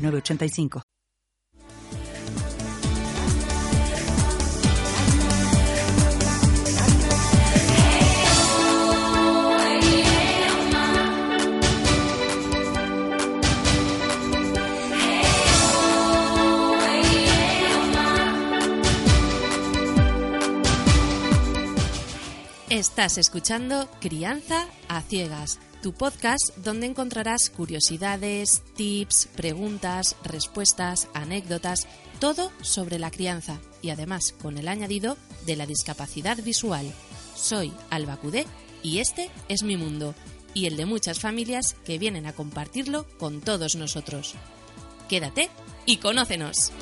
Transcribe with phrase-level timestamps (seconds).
[0.00, 0.82] 985.
[22.70, 31.86] Estás escuchando Crianza a Ciegas tu podcast donde encontrarás curiosidades, tips, preguntas, respuestas, anécdotas,
[32.18, 36.92] todo sobre la crianza y además con el añadido de la discapacidad visual.
[37.34, 38.46] Soy Alba Cudé
[38.82, 40.14] y este es mi mundo
[40.52, 44.34] y el de muchas familias que vienen a compartirlo con todos nosotros.
[45.08, 45.48] Quédate
[45.86, 46.72] y conócenos.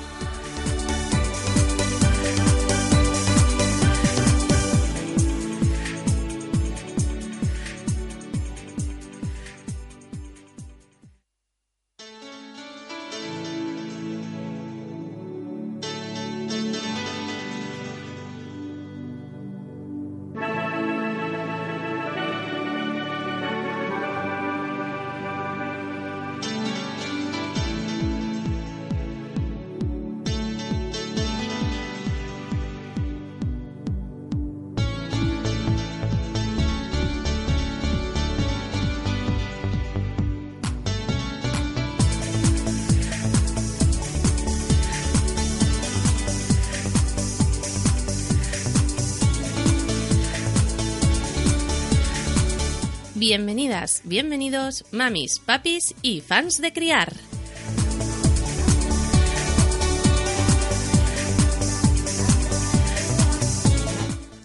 [53.31, 57.12] Bienvenidas, bienvenidos, mamis, papis y fans de criar.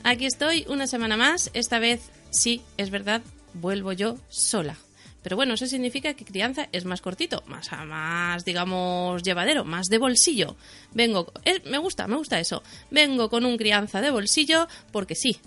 [0.03, 3.21] Aquí estoy una semana más, esta vez sí, es verdad,
[3.53, 4.75] vuelvo yo sola.
[5.21, 9.97] Pero bueno, eso significa que crianza es más cortito, más, más digamos, llevadero, más de
[9.97, 10.57] bolsillo.
[10.91, 11.31] Vengo,
[11.63, 12.63] me gusta, me gusta eso.
[12.91, 15.38] Vengo con un crianza de bolsillo porque sí,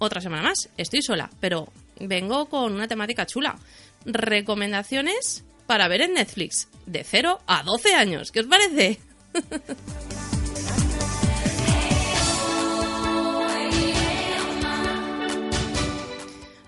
[0.00, 3.58] otra semana más, estoy sola, pero vengo con una temática chula.
[4.04, 8.32] Recomendaciones para ver en Netflix de 0 a 12 años.
[8.32, 8.98] ¿Qué os parece?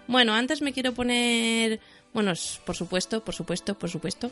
[0.06, 1.80] bueno, antes me quiero poner
[2.12, 2.34] bueno,
[2.66, 4.30] por supuesto, por supuesto, por supuesto,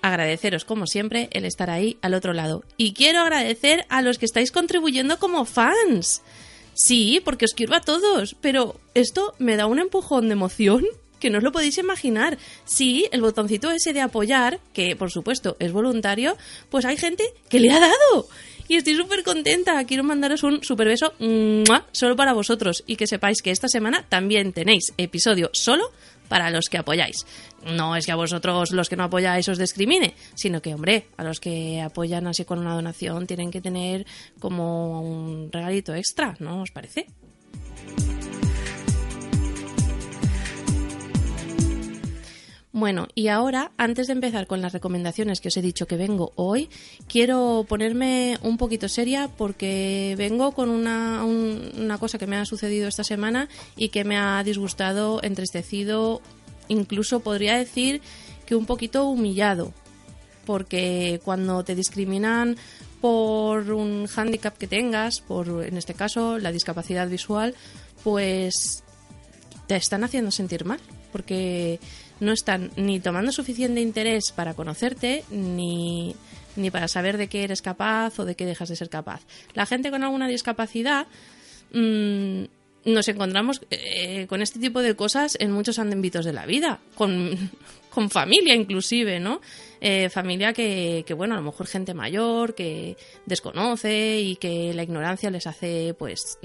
[0.00, 2.64] agradeceros como siempre el estar ahí al otro lado.
[2.78, 6.22] Y quiero agradecer a los que estáis contribuyendo como fans.
[6.78, 10.86] Sí, porque os quiero a todos, pero esto me da un empujón de emoción
[11.18, 12.38] que no os lo podéis imaginar.
[12.66, 16.36] Sí, el botoncito ese de apoyar, que por supuesto es voluntario,
[16.70, 18.28] pues hay gente que le ha dado.
[18.68, 19.82] Y estoy súper contenta.
[19.86, 21.14] Quiero mandaros un súper beso
[21.90, 22.84] solo para vosotros.
[22.86, 25.90] Y que sepáis que esta semana también tenéis episodio solo
[26.28, 27.26] para los que apoyáis.
[27.64, 31.24] No es que a vosotros los que no apoyáis os discrimine, sino que, hombre, a
[31.24, 34.06] los que apoyan así con una donación tienen que tener
[34.38, 37.06] como un regalito extra, ¿no os parece?
[42.78, 46.30] Bueno, y ahora, antes de empezar con las recomendaciones que os he dicho que vengo
[46.36, 46.70] hoy,
[47.08, 52.86] quiero ponerme un poquito seria porque vengo con una, una cosa que me ha sucedido
[52.86, 56.22] esta semana y que me ha disgustado, entristecido,
[56.68, 58.00] incluso podría decir
[58.46, 59.72] que un poquito humillado.
[60.46, 62.56] Porque cuando te discriminan
[63.00, 67.56] por un hándicap que tengas, por en este caso la discapacidad visual,
[68.04, 68.84] pues
[69.66, 70.78] te están haciendo sentir mal.
[71.10, 71.80] Porque
[72.20, 76.14] no están ni tomando suficiente interés para conocerte, ni,
[76.56, 79.22] ni para saber de qué eres capaz o de qué dejas de ser capaz.
[79.54, 81.06] La gente con alguna discapacidad
[81.72, 82.44] mm,
[82.84, 87.50] nos encontramos eh, con este tipo de cosas en muchos ámbitos de la vida, con,
[87.90, 89.40] con familia inclusive, ¿no?
[89.80, 94.82] Eh, familia que, que, bueno, a lo mejor gente mayor, que desconoce y que la
[94.82, 96.38] ignorancia les hace, pues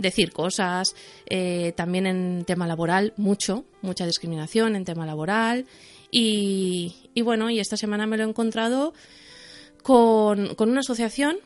[0.00, 0.94] decir cosas,
[1.26, 5.66] eh, también en tema laboral, mucho, mucha discriminación en tema laboral.
[6.10, 6.92] Y,
[7.22, 8.94] bueno, y esta semana me lo he encontrado
[9.82, 11.36] con, con una asociación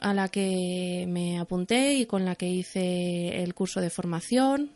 [0.00, 4.70] a la que me apunté y con la que hice el curso de formación.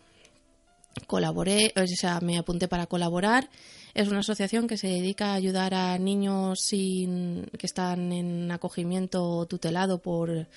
[1.07, 3.49] Colaboré, o sea, me apunté para colaborar
[3.95, 9.47] Es una asociación que se dedica a ayudar a niños sin, que están en acogimiento
[9.47, 10.49] tutelado por,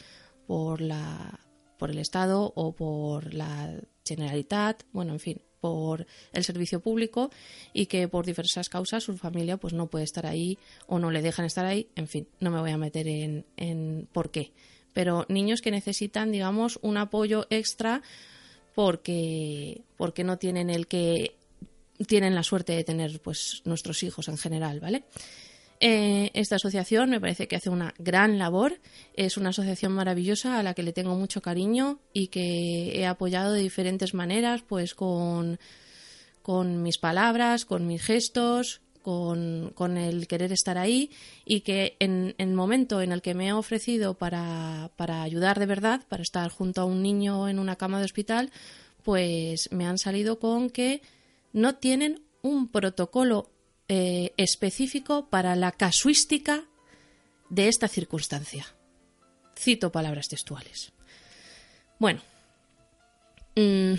[0.47, 1.39] por, la,
[1.81, 3.73] por el Estado o por la
[4.05, 7.31] Generalitat, bueno, en fin, por el servicio público
[7.73, 11.23] y que por diversas causas su familia pues no puede estar ahí o no le
[11.23, 11.87] dejan estar ahí.
[11.95, 14.51] En fin, no me voy a meter en, en por qué.
[14.93, 18.03] Pero niños que necesitan, digamos, un apoyo extra
[18.75, 21.35] porque, porque no tienen el que
[22.05, 25.03] tienen la suerte de tener pues nuestros hijos en general, ¿vale?
[25.83, 28.79] Eh, esta asociación me parece que hace una gran labor,
[29.15, 33.53] es una asociación maravillosa a la que le tengo mucho cariño y que he apoyado
[33.53, 35.59] de diferentes maneras, pues con,
[36.43, 41.09] con mis palabras, con mis gestos, con, con, el querer estar ahí
[41.45, 45.65] y que en, el momento en el que me he ofrecido para, para ayudar de
[45.65, 48.51] verdad, para estar junto a un niño en una cama de hospital,
[49.01, 51.01] pues me han salido con que
[51.53, 53.49] no tienen un protocolo
[53.93, 56.63] eh, específico para la casuística
[57.49, 58.65] de esta circunstancia.
[59.59, 60.93] Cito palabras textuales.
[61.99, 62.21] Bueno,
[63.57, 63.95] mm,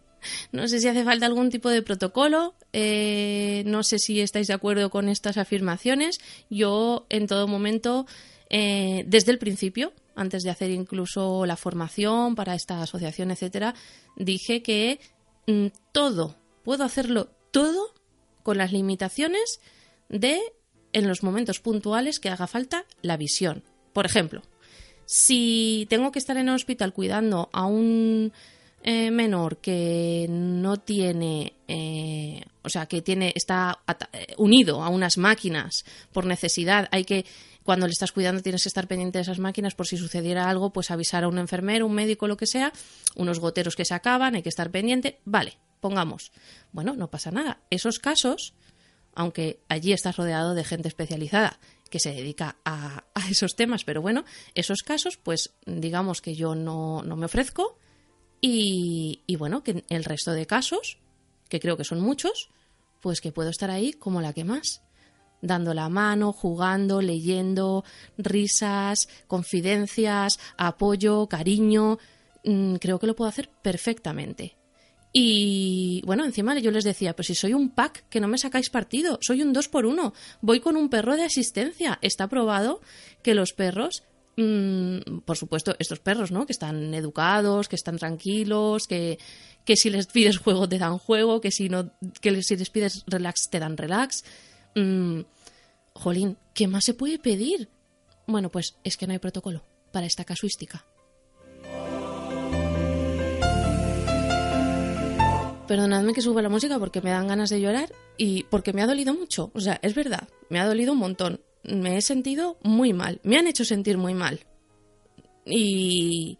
[0.52, 4.54] no sé si hace falta algún tipo de protocolo, eh, no sé si estáis de
[4.54, 6.20] acuerdo con estas afirmaciones.
[6.48, 8.06] Yo en todo momento,
[8.48, 13.74] eh, desde el principio, antes de hacer incluso la formación para esta asociación, etcétera,
[14.16, 15.00] dije que
[15.46, 17.92] mm, todo, puedo hacerlo todo
[18.44, 19.60] con las limitaciones
[20.08, 20.40] de,
[20.92, 23.64] en los momentos puntuales que haga falta, la visión.
[23.92, 24.42] Por ejemplo,
[25.06, 28.32] si tengo que estar en el hospital cuidando a un
[28.82, 33.78] eh, menor que no tiene, eh, o sea, que tiene, está
[34.12, 37.24] eh, unido a unas máquinas por necesidad, hay que,
[37.62, 40.70] cuando le estás cuidando tienes que estar pendiente de esas máquinas por si sucediera algo,
[40.70, 42.74] pues avisar a un enfermero, un médico, lo que sea,
[43.16, 46.32] unos goteros que se acaban, hay que estar pendiente, vale, pongamos.
[46.72, 47.60] Bueno, no pasa nada.
[47.68, 48.54] Esos casos,
[49.14, 51.60] aunque allí estás rodeado de gente especializada
[51.90, 57.02] que se dedica a, esos temas, pero bueno, esos casos, pues digamos que yo no,
[57.02, 57.78] no me ofrezco,
[58.40, 60.98] y, bueno, que el resto de casos,
[61.50, 62.48] que creo que son muchos,
[63.02, 64.82] pues que puedo estar ahí como la que más
[65.42, 67.84] dando la mano, jugando, leyendo,
[68.16, 71.98] risas, confidencias, apoyo, cariño.
[72.44, 74.56] Mm, creo que lo puedo hacer perfectamente.
[75.16, 78.68] Y bueno, encima yo les decía, pues si soy un pack, que no me sacáis
[78.68, 80.12] partido, soy un dos por uno,
[80.42, 81.98] voy con un perro de asistencia.
[82.02, 82.80] Está probado
[83.22, 84.02] que los perros
[84.36, 86.46] Mm, por supuesto, estos perros, ¿no?
[86.46, 89.18] Que están educados, que están tranquilos, que,
[89.64, 93.04] que si les pides juego te dan juego, que si no, que si les pides
[93.06, 94.24] relax te dan relax.
[94.74, 95.20] Mm,
[95.92, 97.68] jolín, ¿qué más se puede pedir?
[98.26, 99.62] Bueno, pues es que no hay protocolo
[99.92, 100.84] para esta casuística.
[105.74, 108.86] Perdonadme que suba la música porque me dan ganas de llorar y porque me ha
[108.86, 109.50] dolido mucho.
[109.54, 113.38] O sea, es verdad, me ha dolido un montón me he sentido muy mal, me
[113.38, 114.40] han hecho sentir muy mal.
[115.46, 116.38] Y,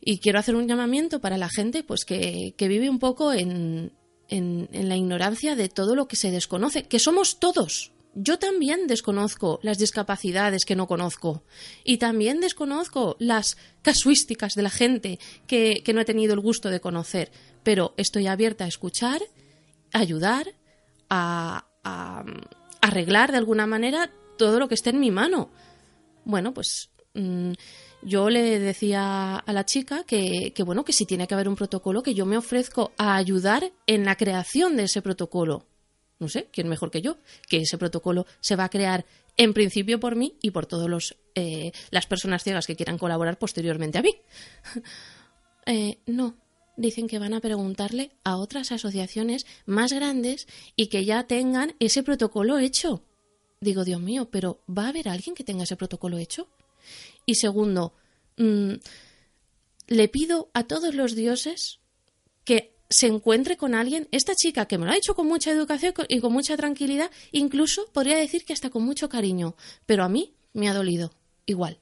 [0.00, 3.92] y quiero hacer un llamamiento para la gente pues que, vive un poco en,
[4.28, 7.92] en, la ignorancia de todo lo que se desconoce, que somos todos.
[8.14, 11.42] Yo también desconozco las discapacidades que no conozco
[11.82, 15.18] y también desconozco las casuísticas de la gente
[15.48, 17.32] que, que no he tenido el gusto de conocer,
[17.64, 19.20] pero estoy abierta a escuchar,
[19.92, 20.54] a ayudar,
[21.10, 21.66] a,
[22.80, 25.50] arreglar de alguna manera todo lo que esté en mi mano.
[26.24, 27.52] Bueno, pues mm,
[28.02, 31.56] yo le decía a la chica que, que, bueno, que si tiene que haber un
[31.56, 35.66] protocolo, que yo me ofrezco a ayudar en la creación de ese protocolo.
[36.18, 37.18] No sé, ¿quién mejor que yo?
[37.48, 39.04] Que ese protocolo se va a crear
[39.36, 43.98] en principio por mí y por todas eh, las personas ciegas que quieran colaborar posteriormente
[43.98, 44.14] a mí.
[45.66, 46.36] eh, no,
[46.76, 52.02] dicen que van a preguntarle a otras asociaciones más grandes y que ya tengan ese
[52.02, 53.02] protocolo hecho.
[53.60, 56.48] Digo, Dios mío, pero ¿va a haber alguien que tenga ese protocolo hecho?
[57.26, 57.94] Y segundo,
[58.36, 58.74] mm,
[59.88, 61.80] le pido a todos los dioses
[62.44, 65.92] que se encuentre con alguien, esta chica que me lo ha hecho con mucha educación
[66.08, 70.32] y con mucha tranquilidad, incluso podría decir que hasta con mucho cariño, pero a mí
[70.52, 71.10] me ha dolido,
[71.44, 71.80] igual.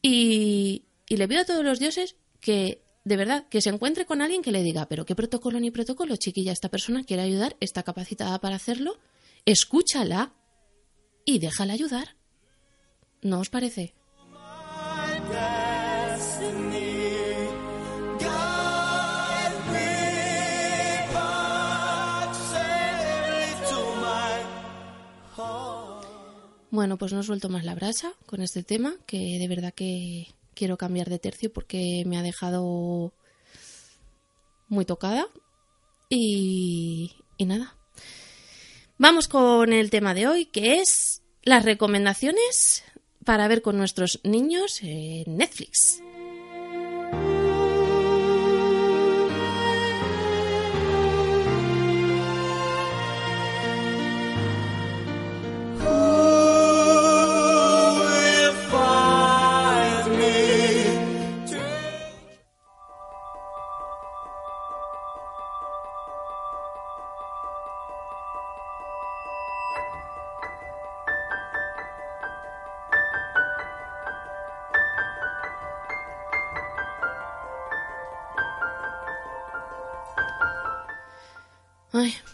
[0.00, 4.22] Y, y le pido a todos los dioses que de verdad, que se encuentre con
[4.22, 7.82] alguien que le diga, pero qué protocolo ni protocolo, chiquilla, esta persona quiere ayudar, está
[7.82, 8.96] capacitada para hacerlo,
[9.44, 10.32] escúchala
[11.26, 12.16] y déjala ayudar.
[13.20, 13.92] ¿No os parece?
[26.72, 30.78] Bueno, pues no suelto más la brasa con este tema, que de verdad que quiero
[30.78, 33.12] cambiar de tercio porque me ha dejado
[34.68, 35.26] muy tocada.
[36.08, 37.76] Y, y nada.
[38.96, 42.84] Vamos con el tema de hoy, que es las recomendaciones
[43.22, 46.00] para ver con nuestros niños en Netflix.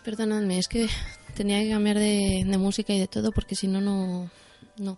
[0.09, 0.89] Perdonadme, es que
[1.35, 4.31] tenía que cambiar de, música y de todo porque si no, no.
[4.79, 4.97] No.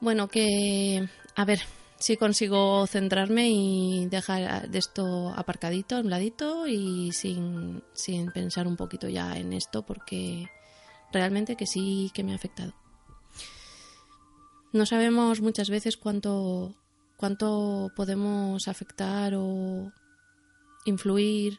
[0.00, 1.06] Bueno, que.
[1.36, 1.60] A ver,
[1.98, 8.66] si consigo centrarme y dejar de esto aparcadito, a un ladito y sin, sin pensar
[8.66, 10.48] un poquito ya en esto porque
[11.12, 12.72] realmente que sí que me ha afectado.
[14.72, 16.74] No sabemos muchas veces cuánto,
[17.18, 19.92] cuánto podemos afectar o
[20.86, 21.58] influir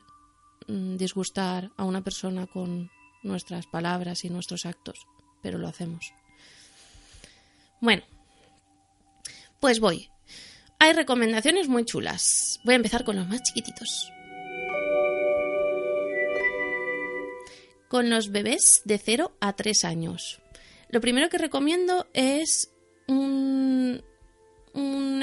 [0.69, 2.91] disgustar a una persona con
[3.23, 4.99] nuestras palabras y nuestros actos,
[5.41, 6.13] pero lo hacemos.
[7.81, 8.03] Bueno,
[9.59, 10.09] pues voy.
[10.77, 12.59] Hay recomendaciones muy chulas.
[12.63, 14.11] Voy a empezar con los más chiquititos.
[17.89, 20.39] Con los bebés de 0 a 3 años.
[20.89, 22.71] Lo primero que recomiendo es
[23.07, 23.48] un,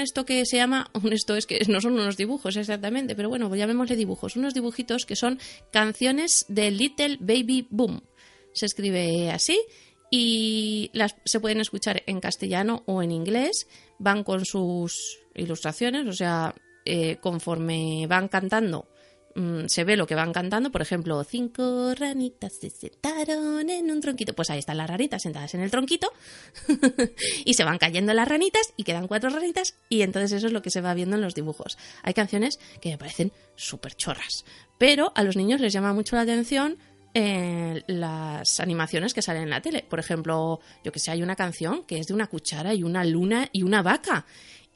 [0.00, 3.58] esto que se llama, esto es que no son unos dibujos exactamente, pero bueno, pues
[3.58, 5.38] llamémosle dibujos, unos dibujitos que son
[5.72, 8.02] canciones de Little Baby Boom.
[8.52, 9.60] Se escribe así
[10.10, 10.90] y
[11.24, 13.66] se pueden escuchar en castellano o en inglés,
[13.98, 18.88] van con sus ilustraciones, o sea, eh, conforme van cantando
[19.36, 24.00] Mm, se ve lo que van cantando, por ejemplo, cinco ranitas se sentaron en un
[24.00, 24.32] tronquito.
[24.32, 26.10] Pues ahí están las ranitas sentadas en el tronquito
[27.44, 30.62] y se van cayendo las ranitas y quedan cuatro ranitas y entonces eso es lo
[30.62, 31.76] que se va viendo en los dibujos.
[32.02, 34.46] Hay canciones que me parecen súper chorras,
[34.78, 36.78] pero a los niños les llama mucho la atención
[37.12, 39.84] eh, las animaciones que salen en la tele.
[39.86, 43.04] Por ejemplo, yo que sé, hay una canción que es de una cuchara y una
[43.04, 44.24] luna y una vaca.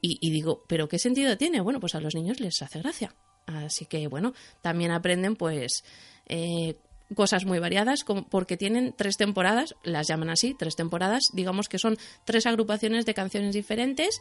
[0.02, 1.62] y digo, ¿pero qué sentido tiene?
[1.62, 3.14] Bueno, pues a los niños les hace gracia.
[3.59, 5.85] Así que bueno, también aprenden pues
[6.26, 6.76] eh,
[7.14, 11.78] cosas muy variadas como porque tienen tres temporadas, las llaman así, tres temporadas, digamos que
[11.78, 14.21] son tres agrupaciones de canciones diferentes.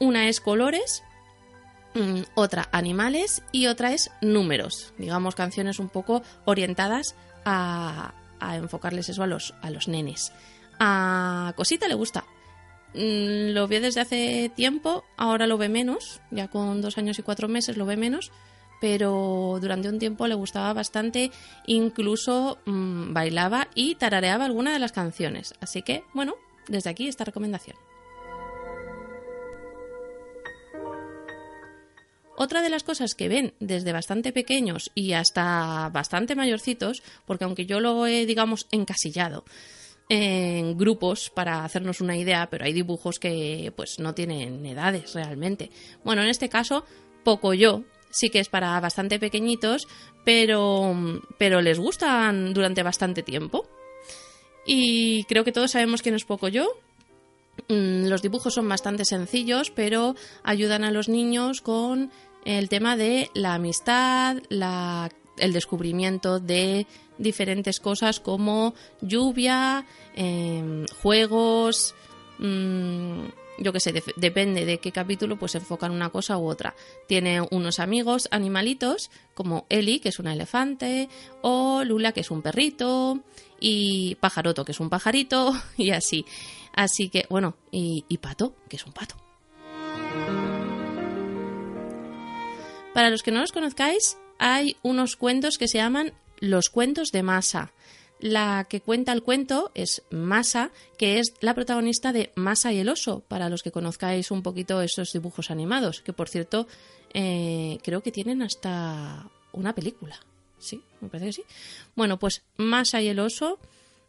[0.00, 1.02] Una es colores,
[1.94, 9.08] mm, otra animales y otra es números, digamos canciones un poco orientadas a, a enfocarles
[9.08, 10.32] eso a los, a los nenes.
[10.78, 12.24] A Cosita le gusta,
[12.94, 17.22] mm, lo vio desde hace tiempo, ahora lo ve menos, ya con dos años y
[17.22, 18.32] cuatro meses lo ve menos,
[18.80, 21.30] pero durante un tiempo le gustaba bastante,
[21.66, 25.54] incluso mm, bailaba y tarareaba alguna de las canciones.
[25.60, 26.34] Así que, bueno,
[26.68, 27.76] desde aquí esta recomendación.
[32.38, 37.64] Otra de las cosas que ven desde bastante pequeños y hasta bastante mayorcitos, porque aunque
[37.64, 39.44] yo lo he, digamos, encasillado
[40.08, 45.70] en grupos para hacernos una idea, pero hay dibujos que pues no tienen edades realmente.
[46.04, 46.84] Bueno, en este caso,
[47.24, 49.88] poco yo, sí que es para bastante pequeñitos,
[50.24, 50.94] pero,
[51.38, 53.66] pero les gustan durante bastante tiempo.
[54.64, 56.66] Y creo que todos sabemos quién es poco yo.
[57.68, 62.10] Mm, los dibujos son bastante sencillos, pero ayudan a los niños con
[62.44, 66.86] el tema de la amistad, la, el descubrimiento de
[67.18, 71.94] diferentes cosas como lluvia, em, juegos,
[72.38, 73.20] mm,
[73.58, 76.74] yo qué sé, depende de qué capítulo, pues enfocan una cosa u otra.
[77.06, 81.08] Tiene unos amigos animalitos, como Eli, que es un elefante,
[81.40, 83.20] o Lula, que es un perrito,
[83.58, 86.26] y Pajaroto, que es un pajarito, y así.
[86.74, 89.16] Así que, bueno, y Pato, que es un pato.
[92.96, 97.22] Para los que no los conozcáis, hay unos cuentos que se llaman Los cuentos de
[97.22, 97.72] masa.
[98.18, 102.88] La que cuenta el cuento es Masa, que es la protagonista de Masa y el
[102.88, 106.66] oso, para los que conozcáis un poquito esos dibujos animados, que por cierto
[107.12, 110.18] eh, creo que tienen hasta una película.
[110.58, 111.42] Sí, me parece que sí.
[111.94, 113.58] Bueno, pues Masa y el oso.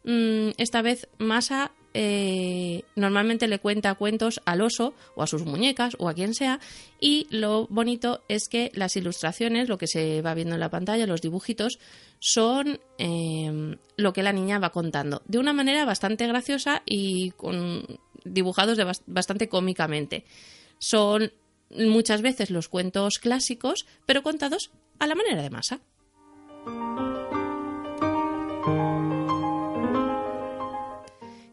[0.04, 5.96] Mm, esta vez Masa eh, normalmente le cuenta cuentos al oso o a sus muñecas
[5.98, 6.60] o a quien sea
[7.00, 11.08] y lo bonito es que las ilustraciones, lo que se va viendo en la pantalla,
[11.08, 11.80] los dibujitos,
[12.20, 17.84] son eh, lo que la niña va contando de una manera bastante graciosa y con
[18.24, 20.24] dibujados de bastante cómicamente.
[20.78, 21.32] Son
[21.70, 25.80] muchas veces los cuentos clásicos, pero contados a la manera de masa.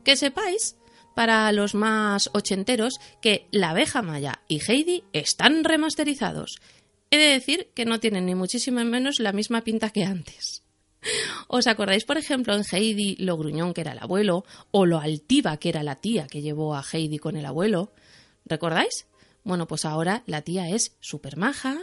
[0.05, 0.77] Que sepáis,
[1.15, 6.61] para los más ochenteros, que La abeja maya y Heidi están remasterizados.
[7.09, 10.61] He de decir que no tienen ni muchísimo menos la misma pinta que antes.
[11.47, 15.57] ¿Os acordáis, por ejemplo, en Heidi lo gruñón que era el abuelo o lo altiva
[15.57, 17.91] que era la tía que llevó a Heidi con el abuelo?
[18.45, 19.07] ¿Recordáis?
[19.43, 21.79] Bueno, pues ahora la tía es súper maja,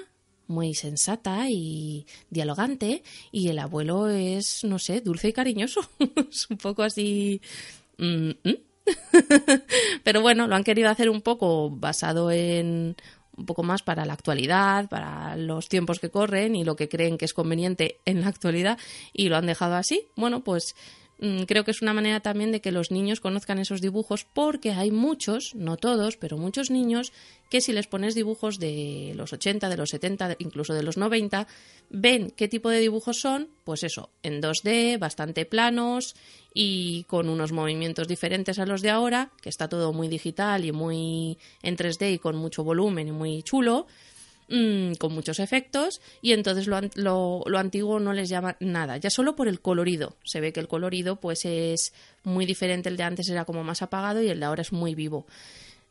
[0.46, 3.02] muy sensata y dialogante
[3.32, 5.80] y el abuelo es, no sé, dulce y cariñoso.
[6.30, 7.40] es un poco así...
[10.04, 12.96] Pero bueno, lo han querido hacer un poco basado en
[13.37, 17.16] un poco más para la actualidad, para los tiempos que corren y lo que creen
[17.16, 18.78] que es conveniente en la actualidad
[19.12, 20.06] y lo han dejado así.
[20.16, 20.76] Bueno, pues
[21.46, 24.90] creo que es una manera también de que los niños conozcan esos dibujos porque hay
[24.90, 27.12] muchos, no todos, pero muchos niños
[27.48, 31.46] que si les pones dibujos de los 80, de los 70, incluso de los 90,
[31.90, 36.16] ven qué tipo de dibujos son, pues eso, en 2D, bastante planos
[36.54, 40.72] y con unos movimientos diferentes a los de ahora, que está todo muy digital y
[40.72, 43.86] muy en 3D y con mucho volumen y muy chulo,
[44.52, 49.11] mm, con muchos efectos, y entonces lo, lo, lo, antiguo no les llama nada, ya
[49.11, 50.16] solo por el colorido.
[50.25, 51.92] Se ve que el colorido pues es
[52.23, 54.94] muy diferente, el de antes era como más apagado y el de ahora es muy
[54.94, 55.26] vivo.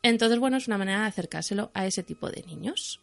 [0.04, 3.00] Entonces, bueno, es una manera de acercárselo a ese tipo de niños.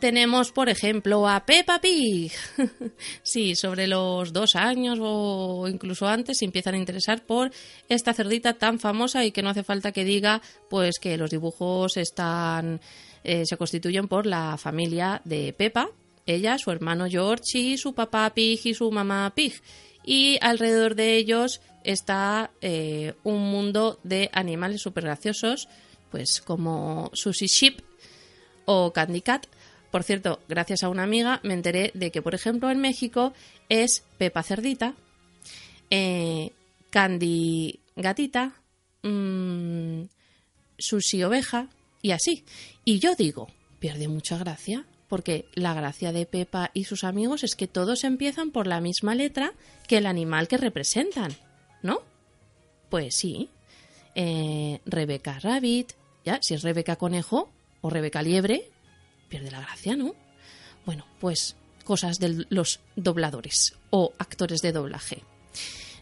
[0.00, 2.32] Tenemos, por ejemplo, a Peppa Pig.
[3.22, 7.52] sí, sobre los dos años o incluso antes empiezan a interesar por
[7.88, 11.98] esta cerdita tan famosa y que no hace falta que diga pues que los dibujos
[11.98, 12.80] están
[13.24, 15.90] eh, se constituyen por la familia de Peppa,
[16.24, 19.60] ella, su hermano George y su papá Pig y su mamá Pig
[20.04, 25.68] y alrededor de ellos está eh, un mundo de animales súper graciosos,
[26.10, 27.82] pues como Sushi Sheep
[28.64, 29.46] o Candy Cat.
[29.90, 33.32] Por cierto, gracias a una amiga me enteré de que, por ejemplo, en México
[33.68, 34.94] es Pepa Cerdita,
[35.90, 36.52] eh,
[36.90, 38.54] Candy Gatita,
[39.02, 40.02] mmm,
[40.78, 41.68] Sushi Oveja
[42.02, 42.44] y así.
[42.84, 43.48] Y yo digo,
[43.80, 48.52] pierde mucha gracia porque la gracia de Pepa y sus amigos es que todos empiezan
[48.52, 49.54] por la misma letra
[49.88, 51.36] que el animal que representan,
[51.82, 52.02] ¿no?
[52.90, 53.50] Pues sí.
[54.14, 55.92] Eh, Rebeca Rabbit,
[56.24, 57.50] ya, si es Rebeca Conejo
[57.80, 58.70] o Rebeca Liebre,
[59.30, 60.14] pierde la gracia, ¿no?
[60.84, 65.22] Bueno, pues cosas de los dobladores o actores de doblaje.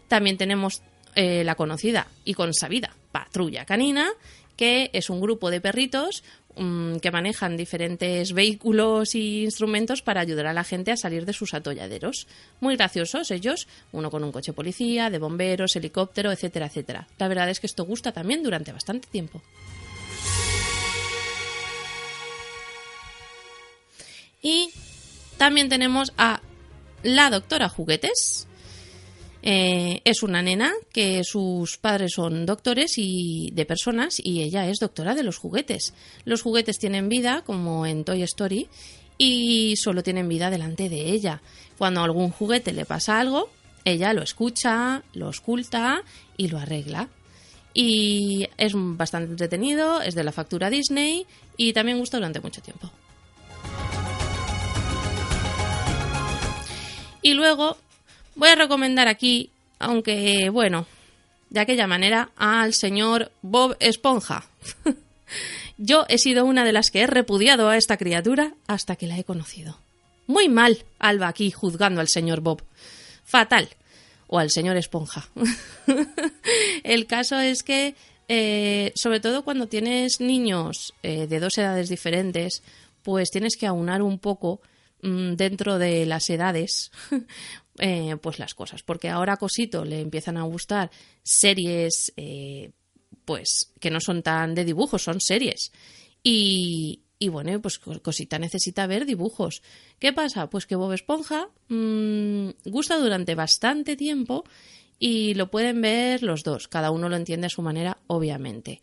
[0.08, 0.82] También tenemos
[1.14, 4.08] eh, la conocida y consabida Patrulla Canina,
[4.56, 6.24] que es un grupo de perritos
[6.56, 11.32] mm, que manejan diferentes vehículos e instrumentos para ayudar a la gente a salir de
[11.32, 12.26] sus atolladeros.
[12.60, 17.08] Muy graciosos ellos, uno con un coche policía, de bomberos, helicóptero, etcétera, etcétera.
[17.18, 19.42] La verdad es que esto gusta también durante bastante tiempo.
[24.42, 24.70] Y
[25.36, 26.40] también tenemos a
[27.02, 28.48] la doctora Juguetes,
[29.42, 34.78] eh, es una nena que sus padres son doctores y de personas y ella es
[34.78, 35.94] doctora de los juguetes.
[36.24, 38.68] Los juguetes tienen vida, como en Toy Story,
[39.16, 41.40] y solo tienen vida delante de ella.
[41.76, 43.48] Cuando a algún juguete le pasa algo,
[43.84, 46.02] ella lo escucha, lo oculta
[46.36, 47.08] y lo arregla.
[47.74, 52.90] Y es bastante entretenido, es de la factura Disney y también gusta durante mucho tiempo.
[57.22, 57.76] Y luego
[58.38, 59.50] Voy a recomendar aquí,
[59.80, 60.86] aunque bueno,
[61.50, 64.44] de aquella manera, al señor Bob Esponja.
[65.76, 69.18] Yo he sido una de las que he repudiado a esta criatura hasta que la
[69.18, 69.80] he conocido.
[70.28, 72.62] Muy mal, Alba aquí juzgando al señor Bob.
[73.24, 73.68] Fatal.
[74.28, 75.28] O al señor Esponja.
[76.84, 77.96] El caso es que,
[78.28, 82.62] eh, sobre todo cuando tienes niños eh, de dos edades diferentes,
[83.02, 84.60] pues tienes que aunar un poco
[85.00, 86.90] dentro de las edades
[87.78, 88.82] eh, pues las cosas.
[88.82, 90.90] Porque ahora a Cosito le empiezan a gustar
[91.22, 92.70] series, eh,
[93.24, 95.72] pues que no son tan de dibujos, son series.
[96.22, 99.62] Y, y bueno, pues Cosita necesita ver dibujos.
[99.98, 100.50] ¿Qué pasa?
[100.50, 104.44] Pues que Bob Esponja mmm, gusta durante bastante tiempo
[104.98, 106.68] y lo pueden ver los dos.
[106.68, 108.80] Cada uno lo entiende a su manera, obviamente.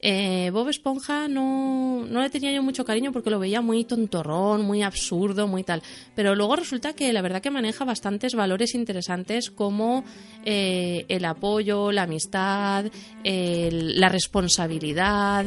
[0.00, 4.62] Eh, Bob Esponja no, no le tenía yo mucho cariño porque lo veía muy tontorrón,
[4.62, 5.82] muy absurdo, muy tal.
[6.14, 10.04] Pero luego resulta que la verdad que maneja bastantes valores interesantes como
[10.44, 12.86] eh, el apoyo, la amistad,
[13.24, 15.46] la responsabilidad,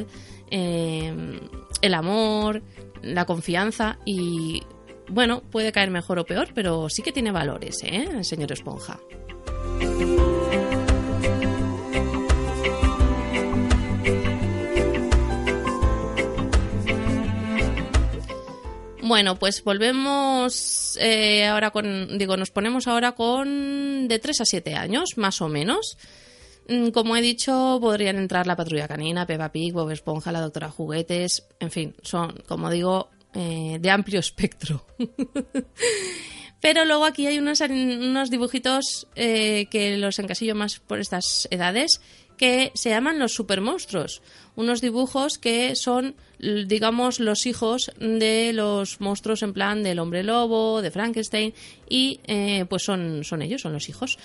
[0.52, 1.40] eh,
[1.82, 2.64] el amor,
[3.02, 4.62] la confianza y
[5.10, 7.84] bueno, puede caer mejor o peor, pero sí que tiene valores.
[7.84, 9.00] El señor Esponja.
[19.10, 24.76] Bueno, pues volvemos eh, ahora con, digo, nos ponemos ahora con de 3 a 7
[24.76, 25.98] años, más o menos.
[26.68, 30.70] Mm, como he dicho, podrían entrar la patrulla canina, Peppa Pig, Bob Esponja, la doctora
[30.70, 34.86] Juguetes, en fin, son, como digo, eh, de amplio espectro.
[36.62, 42.00] Pero luego aquí hay unos, dibujitos eh, que los encasillo más por estas edades
[42.40, 44.22] que se llaman los supermonstruos.
[44.56, 50.82] Unos dibujos que son, digamos, los hijos de los monstruos en plan del hombre lobo,
[50.82, 51.54] de Frankenstein,
[51.90, 54.18] y eh, pues son, son ellos, son los hijos.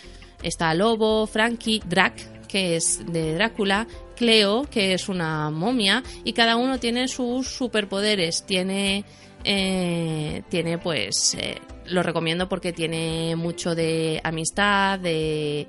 [0.44, 6.55] Está Lobo, Frankie, Drac, que es de Drácula, Cleo, que es una momia, y cada
[6.55, 8.46] uno tiene sus superpoderes.
[8.46, 9.05] Tiene,
[9.42, 15.66] eh, tiene pues, eh, lo recomiendo porque tiene mucho de amistad, de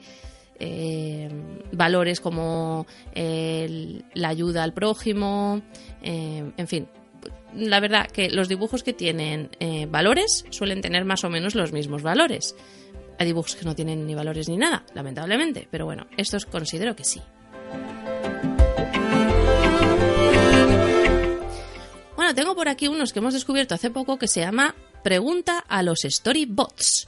[0.60, 1.30] eh,
[1.72, 5.62] valores como la ayuda al prójimo,
[6.02, 6.88] eh, en fin.
[7.56, 11.72] La verdad que los dibujos que tienen eh, valores suelen tener más o menos los
[11.72, 12.56] mismos valores.
[13.18, 17.06] Hay dibujos que no tienen ni valores ni nada, lamentablemente, pero bueno, estos considero que
[17.06, 17.22] sí.
[22.16, 25.82] Bueno, tengo por aquí unos que hemos descubierto hace poco que se llama Pregunta a
[25.82, 27.08] los Storybots.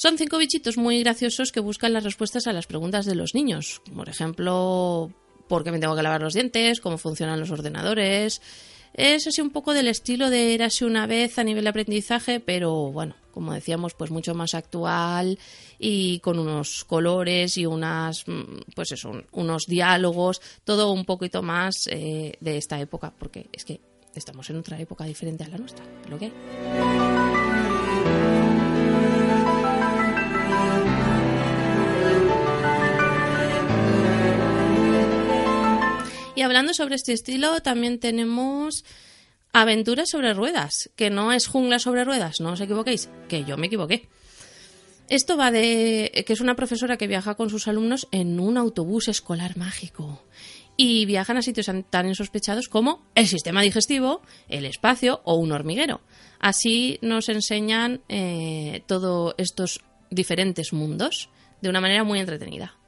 [0.00, 3.82] Son cinco bichitos muy graciosos que buscan las respuestas a las preguntas de los niños.
[3.94, 5.12] Por ejemplo,
[5.46, 6.80] ¿por qué me tengo que lavar los dientes?
[6.80, 8.40] ¿Cómo funcionan los ordenadores?
[8.94, 12.90] Es así un poco del estilo de Érase una vez a nivel de aprendizaje, pero
[12.90, 15.38] bueno, como decíamos, pues mucho más actual
[15.78, 21.86] y con unos colores y unas, mm, pues eso, unos diálogos, todo un poquito más
[21.88, 23.82] eh, de esta época, porque es que
[24.14, 27.39] estamos en otra época diferente a la nuestra, lo que hay.
[36.40, 38.86] Y hablando sobre este estilo, también tenemos
[39.52, 43.66] Aventuras sobre ruedas, que no es jungla sobre ruedas, no os equivoquéis, que yo me
[43.66, 44.08] equivoqué.
[45.10, 49.08] Esto va de que es una profesora que viaja con sus alumnos en un autobús
[49.08, 50.24] escolar mágico
[50.78, 56.00] y viajan a sitios tan insospechados como el sistema digestivo, el espacio o un hormiguero.
[56.38, 61.28] Así nos enseñan eh, todos estos diferentes mundos
[61.60, 62.79] de una manera muy entretenida.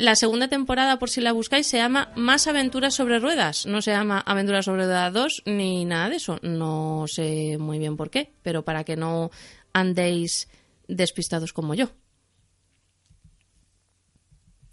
[0.00, 3.66] La segunda temporada, por si la buscáis, se llama Más aventuras sobre ruedas.
[3.66, 6.38] No se llama Aventuras sobre ruedas 2 ni nada de eso.
[6.40, 9.30] No sé muy bien por qué, pero para que no
[9.74, 10.48] andéis
[10.88, 11.90] despistados como yo.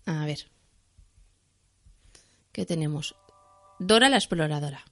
[0.06, 0.50] A ver.
[2.54, 3.14] ¿Qué tenemos?
[3.80, 4.86] Dora la exploradora.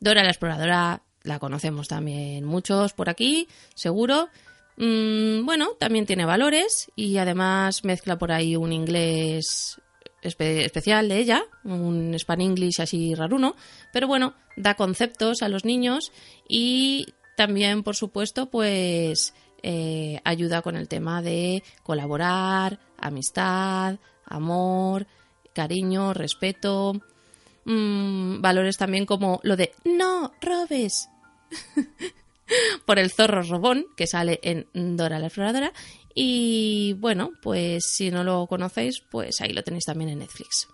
[0.00, 4.30] Dora la exploradora la conocemos también muchos por aquí, seguro.
[4.78, 9.81] Mm, bueno, también tiene valores y además mezcla por ahí un inglés
[10.22, 13.56] especial de ella, un Span English así raruno,
[13.92, 16.12] pero bueno, da conceptos a los niños
[16.48, 25.06] y también, por supuesto, pues eh, ayuda con el tema de colaborar, amistad, amor,
[25.52, 26.94] cariño, respeto,
[27.64, 31.08] mm, valores también como lo de no robes.
[32.84, 35.72] por el zorro robón que sale en Dora la exploradora
[36.14, 40.68] y bueno, pues si no lo conocéis, pues ahí lo tenéis también en Netflix.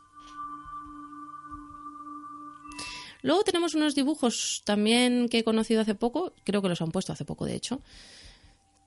[3.22, 7.12] Luego tenemos unos dibujos también que he conocido hace poco, creo que los han puesto
[7.12, 7.82] hace poco de hecho,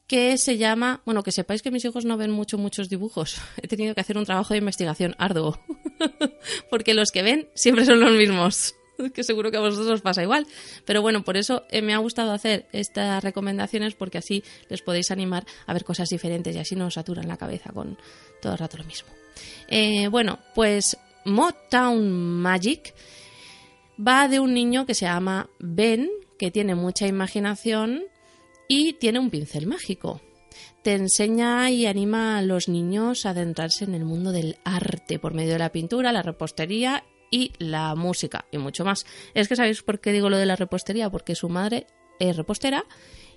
[0.07, 3.37] que se llama, bueno, que sepáis que mis hijos no ven mucho muchos dibujos.
[3.61, 5.59] He tenido que hacer un trabajo de investigación arduo,
[6.69, 8.75] porque los que ven siempre son los mismos.
[9.13, 10.47] que seguro que a vosotros os pasa igual.
[10.85, 15.11] Pero bueno, por eso eh, me ha gustado hacer estas recomendaciones porque así les podéis
[15.11, 17.97] animar a ver cosas diferentes y así no os saturan la cabeza con
[18.41, 19.09] todo el rato lo mismo.
[19.67, 22.93] Eh, bueno, pues Motown Magic
[24.05, 28.03] va de un niño que se llama Ben, que tiene mucha imaginación
[28.67, 30.21] y tiene un pincel mágico.
[30.83, 35.33] Te enseña y anima a los niños a adentrarse en el mundo del arte por
[35.33, 39.05] medio de la pintura, la repostería y la música y mucho más.
[39.33, 41.87] Es que sabéis por qué digo lo de la repostería, porque su madre
[42.19, 42.85] es repostera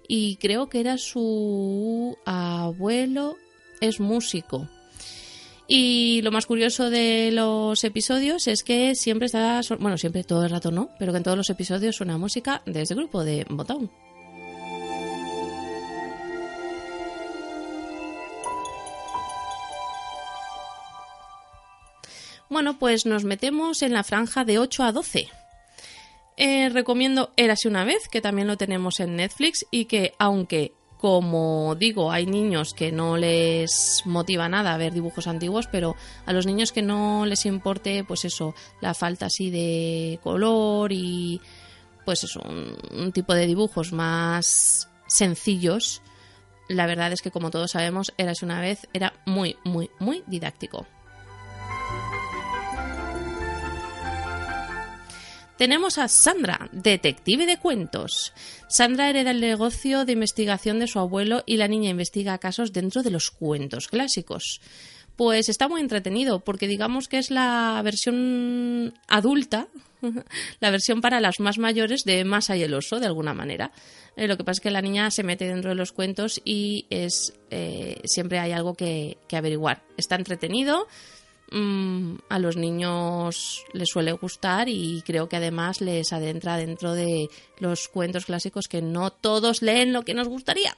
[0.06, 3.36] y creo que era su abuelo
[3.80, 4.68] es músico.
[5.66, 10.50] Y lo más curioso de los episodios es que siempre está, bueno, siempre todo el
[10.50, 13.90] rato no, pero que en todos los episodios suena música de ese grupo de Motown.
[22.54, 25.28] Bueno, pues nos metemos en la franja de 8 a 12.
[26.36, 31.74] Eh, recomiendo Érase una vez, que también lo tenemos en Netflix y que aunque como
[31.74, 36.70] digo, hay niños que no les motiva nada ver dibujos antiguos, pero a los niños
[36.70, 41.40] que no les importe, pues eso, la falta así de color y
[42.04, 46.02] pues es un, tipo de dibujos más sencillos,
[46.68, 50.86] la verdad es que como todos sabemos, Eras una vez era muy, muy, muy didáctico.
[55.56, 58.32] Tenemos a Sandra, detective de cuentos.
[58.68, 63.04] Sandra hereda el negocio de investigación de su abuelo y la niña investiga casos dentro
[63.04, 64.60] de los cuentos clásicos.
[65.14, 69.68] Pues está muy entretenido porque digamos que es la versión adulta,
[70.60, 73.70] la versión para las más mayores de Masa y el oso, de alguna manera.
[74.16, 76.86] Eh, lo que pasa es que la niña se mete dentro de los cuentos y
[76.90, 79.84] es eh, siempre hay algo que averiguar.
[79.96, 80.88] Está entretenido,
[81.56, 87.30] Mm, a los niños les suele gustar y creo que además les adentra dentro de
[87.60, 90.76] los cuentos clásicos que no todos leen lo que nos gustaría.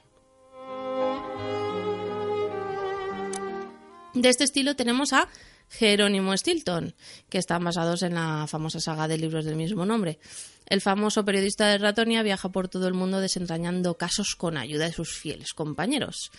[4.13, 5.27] De este estilo tenemos a
[5.69, 6.93] Jerónimo Stilton,
[7.27, 10.19] que están basados en la famosa saga de libros del mismo nombre.
[10.67, 14.93] El famoso periodista de Ratonia viaja por todo el mundo desentrañando casos con ayuda de
[14.93, 16.31] sus fieles compañeros.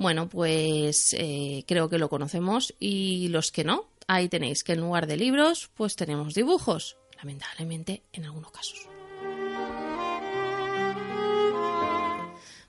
[0.00, 4.80] Bueno, pues eh, creo que lo conocemos y los que no, ahí tenéis que en
[4.80, 8.88] lugar de libros, pues tenemos dibujos, lamentablemente en algunos casos.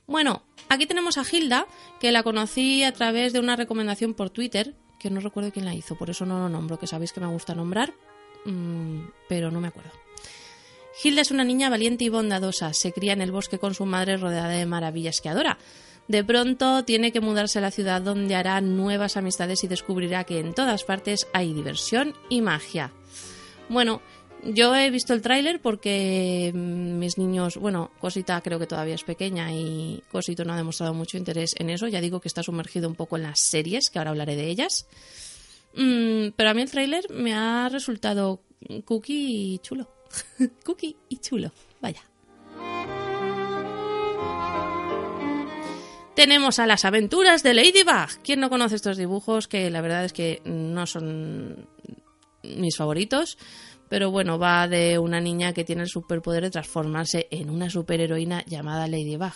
[0.07, 1.67] Bueno, aquí tenemos a Hilda,
[2.01, 5.73] que la conocí a través de una recomendación por Twitter, que no recuerdo quién la
[5.73, 7.93] hizo, por eso no lo nombro, que sabéis que me gusta nombrar,
[8.43, 9.91] mm, pero no me acuerdo.
[11.01, 14.17] Hilda es una niña valiente y bondadosa, se cría en el bosque con su madre
[14.17, 15.57] rodeada de maravillas que adora.
[16.11, 20.39] De pronto tiene que mudarse a la ciudad donde hará nuevas amistades y descubrirá que
[20.39, 22.91] en todas partes hay diversión y magia.
[23.69, 24.01] Bueno,
[24.43, 29.05] yo he visto el tráiler porque mm, mis niños, bueno, Cosita creo que todavía es
[29.05, 31.87] pequeña y Cosito no ha demostrado mucho interés en eso.
[31.87, 34.87] Ya digo que está sumergido un poco en las series, que ahora hablaré de ellas.
[35.77, 38.41] Mm, pero a mí el tráiler me ha resultado
[38.83, 39.89] cookie y chulo.
[40.65, 41.53] cookie y chulo.
[41.79, 42.03] Vaya.
[46.15, 48.21] Tenemos a las aventuras de Ladybug.
[48.23, 49.47] ¿Quién no conoce estos dibujos?
[49.47, 51.67] Que la verdad es que no son
[52.43, 53.37] mis favoritos.
[53.89, 58.43] Pero bueno, va de una niña que tiene el superpoder de transformarse en una superheroína
[58.45, 59.33] llamada Ladybug.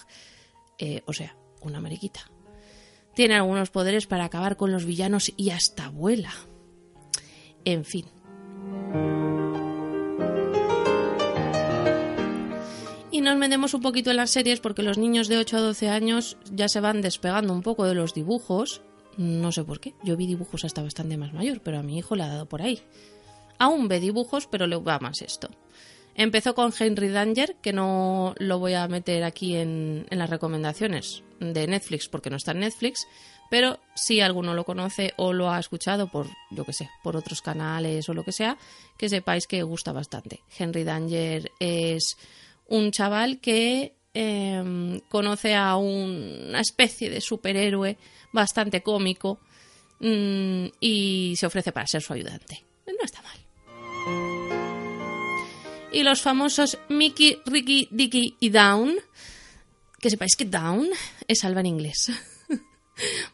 [0.80, 2.32] Eh, o sea, una mariquita.
[3.16, 6.34] Tiene algunos poderes para acabar con los villanos y hasta vuela.
[7.64, 8.06] En fin.
[13.16, 15.88] Y nos metemos un poquito en las series porque los niños de 8 a 12
[15.88, 18.82] años ya se van despegando un poco de los dibujos.
[19.16, 19.94] No sé por qué.
[20.04, 22.62] Yo vi dibujos hasta bastante más mayor, pero a mi hijo le ha dado por
[22.62, 22.82] ahí.
[23.58, 25.50] Aún ve dibujos, pero le va más esto.
[26.14, 31.24] Empezó con Henry Danger, que no lo voy a meter aquí en, en las recomendaciones
[31.40, 33.08] de Netflix porque no está en Netflix,
[33.50, 37.42] pero si alguno lo conoce o lo ha escuchado por, yo que sé, por otros
[37.42, 38.58] canales o lo que sea,
[38.98, 40.42] que sepáis que gusta bastante.
[40.58, 42.18] Henry Danger es
[42.68, 47.98] un chaval que em, conoce a una especie de superhéroe
[48.32, 49.40] bastante cómico
[50.00, 52.64] mm, y se ofrece para ser su ayudante.
[52.88, 53.40] No está mal.
[55.92, 58.96] Y los famosos Mickey, Ricky, Dicky y Down.
[60.00, 60.90] Que sepáis que Down
[61.28, 62.12] es salva en inglés.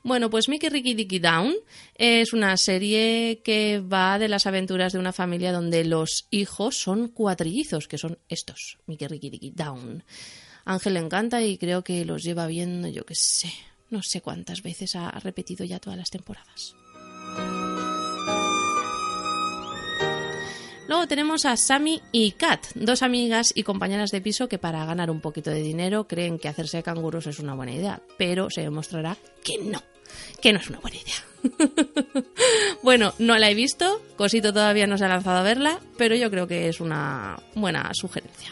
[0.03, 1.53] Bueno, pues Mickey Ricky Dicky Down
[1.95, 7.09] es una serie que va de las aventuras de una familia donde los hijos son
[7.09, 10.03] cuatrillizos, que son estos, Mickey Ricky Dicky Down.
[10.65, 13.51] Ángel le encanta y creo que los lleva viendo, yo qué sé,
[13.89, 16.75] no sé cuántas veces ha repetido ya todas las temporadas.
[20.91, 25.09] Luego tenemos a Sammy y Kat, dos amigas y compañeras de piso que para ganar
[25.09, 29.15] un poquito de dinero creen que hacerse canguros es una buena idea, pero se demostrará
[29.41, 29.81] que no,
[30.41, 31.95] que no es una buena idea.
[32.83, 36.29] bueno, no la he visto, Cosito todavía no se ha lanzado a verla, pero yo
[36.29, 38.51] creo que es una buena sugerencia.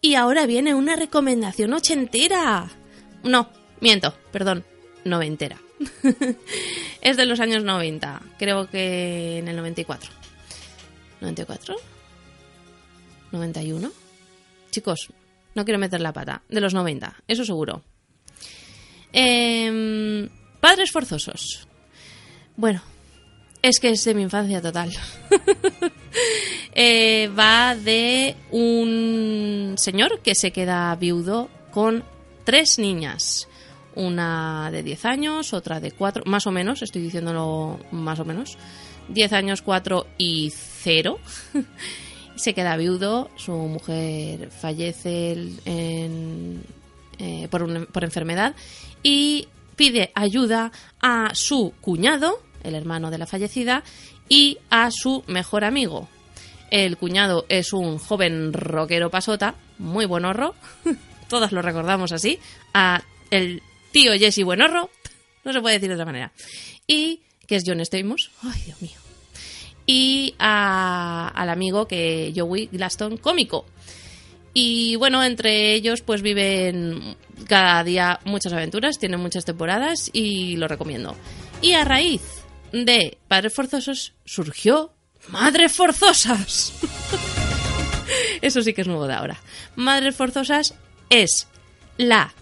[0.00, 2.68] Y ahora viene una recomendación ochentera.
[3.22, 4.64] No, miento, perdón,
[5.04, 5.60] noventera.
[7.00, 10.10] es de los años 90, creo que en el 94.
[11.20, 11.76] ¿94?
[13.32, 13.92] ¿91?
[14.70, 15.08] Chicos,
[15.54, 16.42] no quiero meter la pata.
[16.48, 17.82] De los 90, eso seguro.
[19.12, 20.28] Em,
[20.60, 21.66] padres forzosos.
[22.56, 22.82] Bueno,
[23.62, 24.90] es que es de mi infancia total.
[26.72, 32.04] Eh, va de un señor que se queda viudo con
[32.44, 33.48] tres niñas
[33.94, 38.56] una de 10 años, otra de 4, más o menos, estoy diciéndolo más o menos,
[39.08, 41.18] 10 años, 4 y 0.
[42.36, 45.32] Se queda viudo, su mujer fallece
[45.66, 46.62] en,
[47.18, 48.54] eh, por, enfermedad
[49.02, 50.72] y pide ayuda
[51.02, 53.82] a su cuñado, el hermano de la fallecida,
[54.28, 56.08] y a su mejor amigo.
[56.70, 60.54] El cuñado es un joven rockero pasota, muy buenorro,
[61.28, 62.38] todos lo recordamos así,
[62.72, 64.90] a el tío Jesse Buenorro,
[65.44, 66.32] no se puede decir de otra manera,
[66.86, 68.98] y que es John Stamos, ay Dios mío,
[69.86, 73.66] y al amigo que Joey Glaston, cómico.
[74.52, 80.68] Y bueno, entre ellos pues viven cada día muchas aventuras, tienen muchas temporadas y lo
[80.68, 81.16] recomiendo.
[81.62, 82.22] Y a raíz
[82.72, 84.92] de Padres Forzosos surgió
[85.28, 86.72] Madres Forzosas.
[88.42, 89.40] Eso sí que es nuevo de ahora.
[89.76, 90.74] Madres Forzosas
[91.10, 91.46] es
[91.96, 92.32] la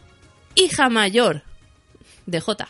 [0.58, 1.42] hija mayor
[2.26, 2.68] de J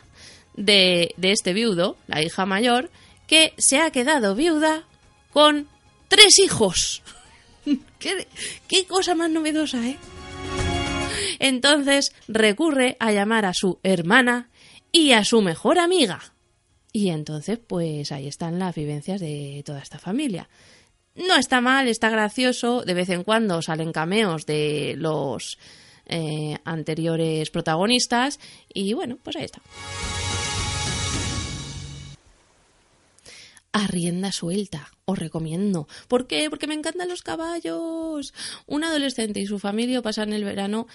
[0.54, 2.90] de, de este viudo, la hija mayor,
[3.26, 4.84] que se ha quedado viuda
[5.32, 5.68] con
[6.08, 7.02] tres hijos.
[7.98, 8.26] ¿Qué,
[8.66, 9.96] qué cosa más novedosa, ¿eh?
[11.38, 14.48] Entonces recurre a llamar a su hermana
[14.90, 16.32] y a su mejor amiga.
[16.92, 20.48] Y entonces, pues ahí están las vivencias de toda esta familia.
[21.14, 25.58] No está mal, está gracioso, de vez en cuando salen cameos de los
[26.08, 28.40] eh, anteriores protagonistas
[28.72, 29.60] y bueno, pues ahí está.
[33.72, 34.90] a rienda suelta.
[35.04, 35.86] Os recomiendo.
[36.08, 36.50] ¿Por qué?
[36.50, 38.34] Porque me encantan los caballos.
[38.66, 40.86] Un adolescente y su familia pasan el verano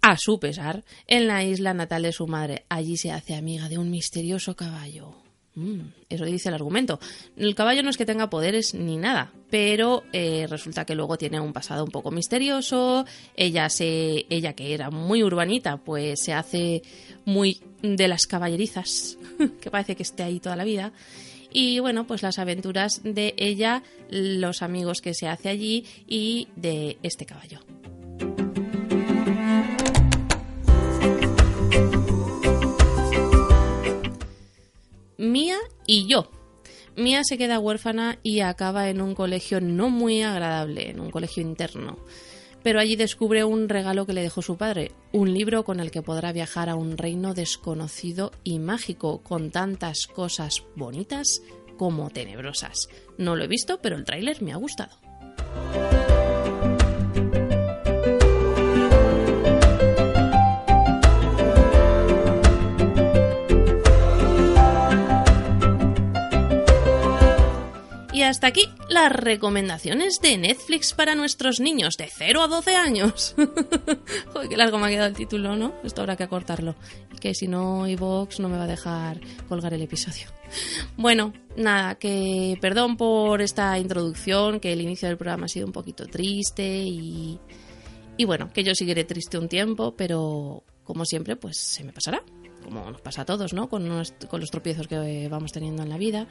[0.00, 2.64] a su pesar, en la isla natal de su madre.
[2.68, 5.27] Allí se hace amiga de un misterioso caballo.
[5.58, 7.00] Mm, eso dice el argumento.
[7.36, 11.40] El caballo no es que tenga poderes ni nada, pero eh, resulta que luego tiene
[11.40, 13.04] un pasado un poco misterioso.
[13.34, 16.82] Ella se, ella que era muy urbanita, pues se hace
[17.24, 19.18] muy de las caballerizas,
[19.60, 20.92] que parece que esté ahí toda la vida
[21.50, 26.98] y bueno, pues las aventuras de ella, los amigos que se hace allí y de
[27.02, 27.60] este caballo.
[35.18, 36.30] Mía y yo.
[36.96, 41.42] Mía se queda huérfana y acaba en un colegio no muy agradable, en un colegio
[41.42, 41.98] interno
[42.62, 46.02] pero allí descubre un regalo que le dejó su padre, un libro con el que
[46.02, 51.42] podrá viajar a un reino desconocido y mágico, con tantas cosas bonitas
[51.76, 52.88] como tenebrosas.
[53.16, 54.96] No lo he visto, pero el tráiler me ha gustado.
[68.28, 73.34] Hasta aquí las recomendaciones de Netflix para nuestros niños de 0 a 12 años.
[74.32, 75.74] Joder, qué largo me ha quedado el título, ¿no?
[75.82, 76.74] Esto habrá que acortarlo.
[77.20, 80.28] Que si no, iVox no me va a dejar colgar el episodio.
[80.96, 85.72] Bueno, nada, que perdón por esta introducción, que el inicio del programa ha sido un
[85.72, 87.38] poquito triste y,
[88.16, 92.22] y bueno, que yo seguiré triste un tiempo, pero como siempre, pues se me pasará.
[92.62, 93.68] Como nos pasa a todos, ¿no?
[93.68, 93.88] Con,
[94.28, 96.26] con los tropiezos que vamos teniendo en la vida.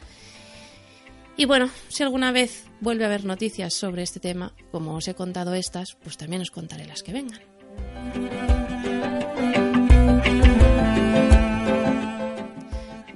[1.38, 5.14] Y bueno, si alguna vez vuelve a haber noticias sobre este tema, como os he
[5.14, 7.40] contado estas, pues también os contaré las que vengan.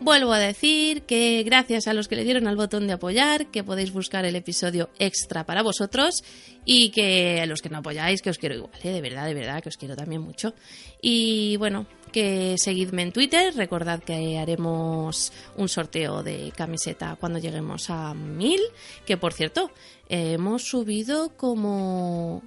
[0.01, 3.63] Vuelvo a decir que gracias a los que le dieron al botón de apoyar, que
[3.63, 6.23] podéis buscar el episodio extra para vosotros
[6.65, 8.91] y que a los que no apoyáis, que os quiero igual, ¿eh?
[8.91, 10.53] de verdad, de verdad, que os quiero también mucho.
[11.01, 17.89] Y bueno, que seguidme en Twitter, recordad que haremos un sorteo de camiseta cuando lleguemos
[17.89, 18.59] a mil,
[19.05, 19.71] que por cierto,
[20.09, 22.43] hemos subido como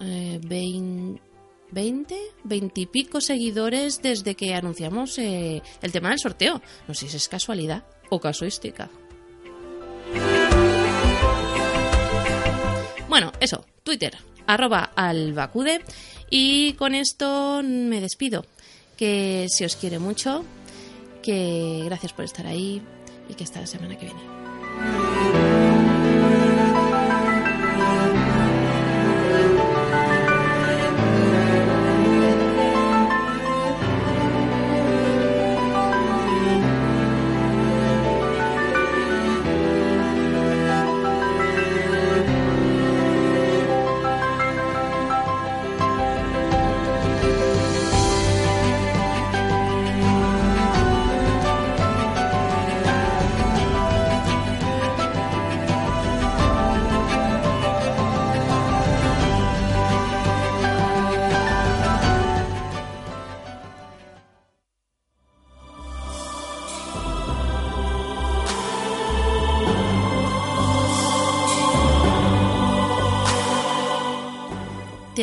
[0.00, 1.28] eh, 20
[1.70, 6.62] 20, 20 y pico seguidores desde que anunciamos eh, el tema del sorteo.
[6.86, 8.88] No sé si es casualidad o casuística.
[13.08, 15.82] Bueno, eso, Twitter, arroba albacude.
[16.30, 18.44] Y con esto me despido.
[18.98, 20.44] Que si os quiere mucho,
[21.22, 22.82] que gracias por estar ahí
[23.28, 25.07] y que hasta la semana que viene.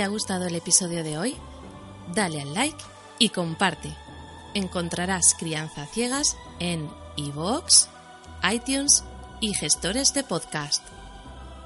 [0.06, 1.36] Ha gustado el episodio de hoy?
[2.14, 2.78] Dale al like
[3.18, 3.92] y comparte.
[4.54, 7.88] Encontrarás Crianza Ciegas en iVoox,
[8.52, 9.04] iTunes
[9.42, 10.84] y gestores de podcast.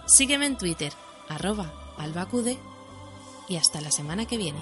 [0.08, 0.94] Sígueme en Twitter,
[1.28, 2.58] arroba albacude,
[3.50, 4.62] y hasta la semana que viene.